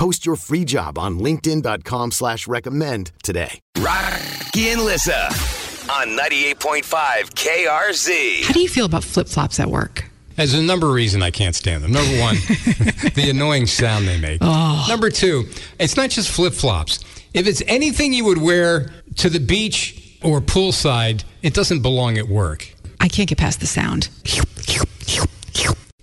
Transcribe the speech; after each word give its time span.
Post 0.00 0.24
your 0.24 0.36
free 0.36 0.64
job 0.64 0.96
on 0.96 1.18
linkedin.com 1.18 2.12
slash 2.12 2.48
recommend 2.48 3.12
today. 3.22 3.60
Rocky 3.80 4.70
and 4.70 4.80
Lissa 4.80 5.26
on 5.92 6.16
98.5 6.16 6.84
KRZ. 7.34 8.44
How 8.44 8.54
do 8.54 8.60
you 8.60 8.68
feel 8.70 8.86
about 8.86 9.04
flip 9.04 9.28
flops 9.28 9.60
at 9.60 9.68
work? 9.68 10.06
There's 10.36 10.54
a 10.54 10.62
number 10.62 10.86
of 10.86 10.94
reasons 10.94 11.22
I 11.22 11.30
can't 11.30 11.54
stand 11.54 11.84
them. 11.84 11.92
Number 11.92 12.18
one, 12.18 12.36
the 13.14 13.26
annoying 13.28 13.66
sound 13.66 14.08
they 14.08 14.18
make. 14.18 14.38
Oh. 14.40 14.86
Number 14.88 15.10
two, 15.10 15.44
it's 15.78 15.98
not 15.98 16.08
just 16.08 16.30
flip 16.30 16.54
flops. 16.54 17.04
If 17.34 17.46
it's 17.46 17.62
anything 17.66 18.14
you 18.14 18.24
would 18.24 18.40
wear 18.40 18.90
to 19.16 19.28
the 19.28 19.38
beach 19.38 20.16
or 20.22 20.40
poolside, 20.40 21.24
it 21.42 21.52
doesn't 21.52 21.82
belong 21.82 22.16
at 22.16 22.26
work. 22.26 22.74
I 23.00 23.08
can't 23.08 23.28
get 23.28 23.36
past 23.36 23.60
the 23.60 23.66
sound. 23.66 24.08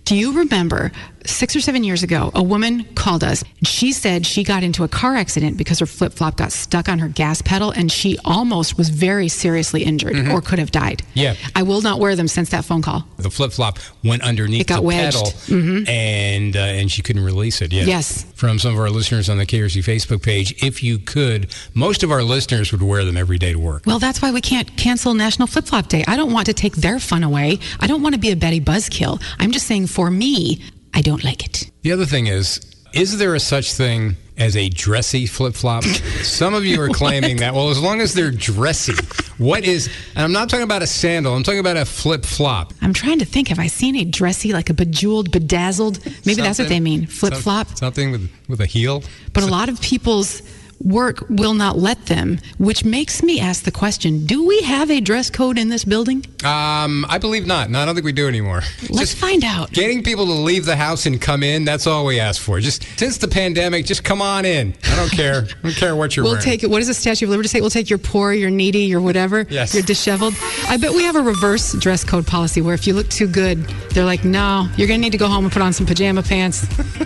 Do 0.04 0.16
you 0.16 0.38
remember 0.38 0.90
six 1.28 1.54
or 1.54 1.60
seven 1.60 1.84
years 1.84 2.02
ago, 2.02 2.30
a 2.34 2.42
woman 2.42 2.84
called 2.94 3.22
us. 3.22 3.44
She 3.62 3.92
said 3.92 4.26
she 4.26 4.44
got 4.44 4.62
into 4.62 4.84
a 4.84 4.88
car 4.88 5.14
accident 5.14 5.56
because 5.56 5.78
her 5.78 5.86
flip 5.86 6.12
flop 6.12 6.36
got 6.36 6.52
stuck 6.52 6.88
on 6.88 6.98
her 6.98 7.08
gas 7.08 7.42
pedal 7.42 7.70
and 7.70 7.90
she 7.90 8.18
almost 8.24 8.76
was 8.76 8.88
very 8.88 9.28
seriously 9.28 9.84
injured 9.84 10.28
or 10.28 10.40
could 10.40 10.58
have 10.58 10.70
died. 10.70 10.98
Mm-hmm. 10.98 11.18
Yeah. 11.18 11.34
I 11.54 11.62
will 11.62 11.80
not 11.80 12.00
wear 12.00 12.16
them 12.16 12.28
since 12.28 12.50
that 12.50 12.64
phone 12.64 12.82
call. 12.82 13.04
The 13.18 13.30
flip 13.30 13.52
flop 13.52 13.78
went 14.02 14.22
underneath 14.22 14.62
It 14.62 14.66
got 14.66 14.76
the 14.76 14.82
wedged. 14.82 15.16
Mm-hmm. 15.48 15.88
and 15.88 16.56
uh, 16.56 16.60
and 16.60 16.90
she 16.90 17.02
couldn't 17.02 17.24
release 17.24 17.60
it. 17.60 17.72
Yeah. 17.72 17.84
Yes. 17.84 18.24
From 18.34 18.58
some 18.58 18.72
of 18.72 18.78
our 18.78 18.90
listeners 18.90 19.28
on 19.28 19.38
the 19.38 19.46
KRZ 19.46 19.82
Facebook 19.84 20.22
page, 20.22 20.62
if 20.62 20.82
you 20.82 20.98
could, 20.98 21.52
most 21.74 22.02
of 22.02 22.10
our 22.10 22.22
listeners 22.22 22.72
would 22.72 22.82
wear 22.82 23.04
them 23.04 23.16
every 23.16 23.38
day 23.38 23.52
to 23.52 23.58
work. 23.58 23.84
Well, 23.86 23.98
that's 23.98 24.22
why 24.22 24.30
we 24.30 24.40
can't 24.40 24.76
cancel 24.76 25.14
National 25.14 25.46
Flip 25.48 25.66
Flop 25.66 25.88
Day. 25.88 26.04
I 26.06 26.16
don't 26.16 26.32
want 26.32 26.46
to 26.46 26.54
take 26.54 26.76
their 26.76 26.98
fun 26.98 27.22
away. 27.22 27.58
I 27.80 27.86
don't 27.86 28.02
want 28.02 28.14
to 28.14 28.20
be 28.20 28.30
a 28.30 28.36
Betty 28.36 28.60
Buzzkill. 28.60 29.20
I'm 29.38 29.50
just 29.50 29.66
saying 29.66 29.88
for 29.88 30.10
me, 30.10 30.62
I 30.98 31.00
don't 31.00 31.22
like 31.22 31.44
it. 31.44 31.70
The 31.82 31.92
other 31.92 32.06
thing 32.06 32.26
is, 32.26 32.60
is 32.92 33.18
there 33.18 33.36
a 33.36 33.38
such 33.38 33.72
thing 33.72 34.16
as 34.36 34.56
a 34.56 34.68
dressy 34.68 35.26
flip 35.26 35.54
flop? 35.54 35.84
Some 36.24 36.54
of 36.54 36.64
you 36.64 36.82
are 36.82 36.88
claiming 36.88 37.36
that. 37.36 37.54
Well, 37.54 37.70
as 37.70 37.80
long 37.80 38.00
as 38.00 38.14
they're 38.14 38.32
dressy, 38.32 38.94
what 39.38 39.62
is? 39.62 39.88
And 40.16 40.24
I'm 40.24 40.32
not 40.32 40.50
talking 40.50 40.64
about 40.64 40.82
a 40.82 40.88
sandal. 40.88 41.36
I'm 41.36 41.44
talking 41.44 41.60
about 41.60 41.76
a 41.76 41.84
flip 41.84 42.24
flop. 42.24 42.72
I'm 42.82 42.92
trying 42.92 43.20
to 43.20 43.24
think. 43.24 43.46
Have 43.46 43.60
I 43.60 43.68
seen 43.68 43.94
a 43.94 44.04
dressy, 44.04 44.52
like 44.52 44.70
a 44.70 44.74
bejeweled, 44.74 45.30
bedazzled? 45.30 46.04
Maybe 46.26 46.42
that's 46.42 46.58
what 46.58 46.68
they 46.68 46.80
mean. 46.80 47.06
Flip 47.06 47.34
flop. 47.34 47.68
Something 47.78 48.10
with 48.10 48.28
with 48.48 48.60
a 48.60 48.66
heel. 48.66 49.04
But 49.32 49.44
a 49.44 49.46
lot 49.46 49.68
of 49.68 49.80
people's 49.80 50.42
work 50.82 51.24
will 51.28 51.54
not 51.54 51.76
let 51.76 52.06
them, 52.06 52.38
which 52.58 52.84
makes 52.84 53.22
me 53.22 53.40
ask 53.40 53.64
the 53.64 53.70
question 53.70 54.26
do 54.26 54.46
we 54.46 54.60
have 54.62 54.90
a 54.90 55.00
dress 55.00 55.28
code 55.30 55.58
in 55.58 55.68
this 55.68 55.84
building? 55.84 56.24
Um, 56.44 57.04
I 57.08 57.18
believe 57.18 57.46
not. 57.46 57.68
No, 57.70 57.80
I 57.80 57.84
don't 57.84 57.94
think 57.94 58.04
we 58.04 58.12
do 58.12 58.28
anymore. 58.28 58.62
Let's 58.88 59.12
find 59.12 59.42
out. 59.44 59.72
Getting 59.72 60.02
people 60.04 60.26
to 60.26 60.32
leave 60.32 60.64
the 60.64 60.76
house 60.76 61.06
and 61.06 61.20
come 61.20 61.42
in, 61.42 61.64
that's 61.64 61.86
all 61.86 62.04
we 62.06 62.20
ask 62.20 62.40
for. 62.40 62.60
Just 62.60 62.84
since 62.98 63.18
the 63.18 63.26
pandemic, 63.28 63.86
just 63.86 64.04
come 64.04 64.22
on 64.22 64.44
in. 64.44 64.74
I 64.84 64.96
don't 64.96 65.10
care. 65.10 65.46
I 65.48 65.62
don't 65.62 65.74
care 65.74 65.96
what 65.96 66.14
you're 66.16 66.22
We'll 66.24 66.32
wearing. 66.34 66.44
take 66.44 66.62
it. 66.62 66.70
What 66.70 66.78
does 66.78 66.86
the 66.88 66.94
Statue 66.94 67.26
of 67.26 67.30
Liberty 67.30 67.48
say? 67.48 67.60
We'll 67.60 67.70
take 67.70 67.90
your 67.90 67.98
poor, 67.98 68.32
your 68.32 68.50
needy, 68.50 68.80
your 68.80 69.00
whatever. 69.00 69.46
Yes. 69.50 69.74
You're 69.74 69.82
disheveled. 69.82 70.34
I 70.68 70.76
bet 70.76 70.92
we 70.92 71.02
have 71.02 71.16
a 71.16 71.22
reverse 71.22 71.72
dress 71.74 72.04
code 72.04 72.26
policy 72.26 72.60
where 72.60 72.74
if 72.74 72.86
you 72.86 72.94
look 72.94 73.08
too 73.08 73.26
good, 73.26 73.58
they're 73.90 74.04
like, 74.04 74.24
no, 74.24 74.68
you're 74.76 74.86
going 74.88 75.00
to 75.00 75.04
need 75.04 75.12
to 75.12 75.18
go 75.18 75.26
home 75.28 75.44
and 75.44 75.52
put 75.52 75.62
on 75.62 75.72
some 75.72 75.86
pajama 75.86 76.22
pants, 76.22 76.58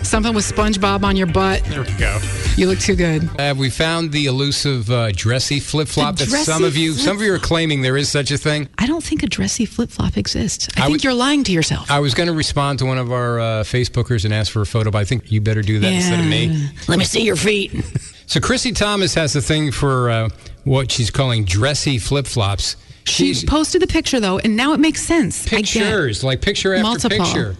something 0.06 0.34
with 0.34 0.44
SpongeBob 0.44 1.04
on 1.04 1.16
your 1.16 1.26
butt. 1.26 1.64
there 1.64 1.82
we 1.82 1.92
go. 1.92 2.18
You 2.56 2.66
look 2.66 2.78
too 2.78 2.94
good. 2.96 3.22
Have 3.38 3.58
we 3.62 3.70
found 3.70 4.12
the 4.12 4.26
elusive 4.26 4.90
uh, 4.90 5.10
dressy 5.12 5.60
flip 5.60 5.88
flop 5.88 6.16
that 6.16 6.26
some 6.28 6.64
of 6.64 6.76
you, 6.76 6.92
some 6.92 7.16
of 7.16 7.22
you 7.22 7.32
are 7.32 7.38
claiming 7.38 7.80
there 7.80 7.96
is 7.96 8.08
such 8.10 8.30
a 8.30 8.36
thing? 8.36 8.68
I 8.76 8.86
don't 8.86 9.02
think 9.02 9.22
a 9.22 9.26
dressy 9.28 9.64
flip 9.64 9.88
flop 9.90 10.16
exists. 10.18 10.68
I, 10.76 10.80
I 10.80 10.82
think 10.82 10.92
would- 10.92 11.04
you're 11.04 11.14
lying 11.14 11.44
to 11.44 11.52
yourself. 11.52 11.90
I 11.90 12.00
was 12.00 12.12
going 12.12 12.26
to 12.26 12.32
respond 12.34 12.80
to 12.80 12.86
one 12.86 12.98
of 12.98 13.12
our 13.12 13.38
uh, 13.40 13.44
Facebookers 13.62 14.24
and 14.24 14.34
ask 14.34 14.52
for 14.52 14.60
a 14.62 14.66
photo, 14.66 14.90
but 14.90 14.98
I 14.98 15.04
think 15.04 15.30
you 15.32 15.40
better 15.40 15.62
do 15.62 15.78
that 15.78 15.92
instead 15.92 16.20
of 16.20 16.26
me. 16.26 16.68
Let 16.88 16.98
me 16.98 17.04
see 17.04 17.22
your 17.22 17.36
feet. 17.36 17.72
So 18.24 18.40
Chrissy 18.40 18.72
Thomas 18.72 19.14
has 19.14 19.36
a 19.36 19.42
thing 19.42 19.72
for 19.72 20.08
uh, 20.08 20.28
what 20.64 20.90
she's 20.90 21.10
calling 21.10 21.44
dressy 21.44 21.98
flip 21.98 22.26
flops. 22.26 22.76
She 23.04 23.34
posted 23.46 23.82
the 23.82 23.86
picture 23.86 24.20
though, 24.20 24.38
and 24.38 24.56
now 24.56 24.72
it 24.72 24.80
makes 24.80 25.02
sense. 25.02 25.46
I 25.48 25.50
get 25.50 25.58
it. 25.58 25.62
pictures, 25.64 26.24
like 26.24 26.40
picture 26.40 26.72
after 26.72 26.82
Multiple. 26.84 27.18
picture. 27.18 27.56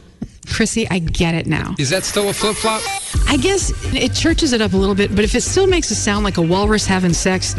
Chrissy, 0.47 0.89
I 0.91 0.99
get 0.99 1.35
it 1.35 1.47
now. 1.47 1.75
Is 1.79 1.91
that 1.91 2.05
still 2.05 2.29
a 2.29 2.33
flip 2.33 2.57
flop? 2.57 2.83
I 3.29 3.37
guess 3.37 3.73
it 3.95 4.13
churches 4.15 4.53
it 4.53 4.61
up 4.61 4.73
a 4.73 4.77
little 4.77 4.95
bit, 4.95 5.15
but 5.15 5.25
if 5.25 5.35
it 5.35 5.43
still 5.43 5.67
makes 5.67 5.91
it 5.91 5.95
sound 5.97 6.25
like 6.25 6.37
a 6.37 6.43
walrus 6.43 6.87
having 6.87 7.13
sex, 7.13 7.55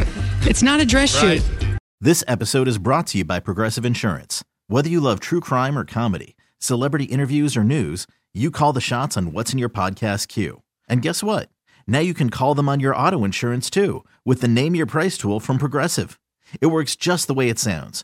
it's 0.47 0.61
not 0.61 0.79
a 0.79 0.85
dress 0.85 1.21
Right. 1.23 1.41
shoot. 1.41 1.77
This 2.01 2.23
episode 2.27 2.67
is 2.67 2.77
brought 2.77 3.07
to 3.07 3.19
you 3.19 3.25
by 3.25 3.39
Progressive 3.39 3.85
Insurance. 3.85 4.43
Whether 4.67 4.89
you 4.89 4.99
love 4.99 5.19
true 5.19 5.39
crime 5.39 5.77
or 5.77 5.85
comedy, 5.85 6.35
celebrity 6.59 7.05
interviews 7.05 7.55
or 7.55 7.63
news, 7.63 8.05
you 8.33 8.51
call 8.51 8.73
the 8.73 8.81
shots 8.81 9.15
on 9.15 9.31
what's 9.31 9.53
in 9.53 9.59
your 9.59 9.69
podcast 9.69 10.27
queue. 10.27 10.61
And 10.89 11.01
guess 11.01 11.23
what? 11.23 11.49
Now 11.87 11.99
you 11.99 12.13
can 12.13 12.29
call 12.29 12.55
them 12.55 12.67
on 12.69 12.79
your 12.79 12.95
auto 12.95 13.23
insurance 13.23 13.69
too 13.69 14.03
with 14.25 14.41
the 14.41 14.47
Name 14.47 14.75
Your 14.75 14.85
Price 14.85 15.17
tool 15.17 15.39
from 15.39 15.57
Progressive. 15.57 16.19
It 16.59 16.67
works 16.67 16.95
just 16.95 17.27
the 17.27 17.33
way 17.33 17.49
it 17.49 17.59
sounds. 17.59 18.03